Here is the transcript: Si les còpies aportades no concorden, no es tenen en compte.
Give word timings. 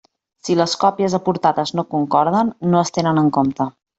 Si 0.47 0.53
les 0.59 0.71
còpies 0.83 1.15
aportades 1.17 1.75
no 1.81 1.85
concorden, 1.93 2.51
no 2.73 2.83
es 2.87 2.95
tenen 2.99 3.23
en 3.25 3.31
compte. 3.39 3.71